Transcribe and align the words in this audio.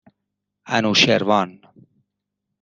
اَنوشروان 0.67 1.59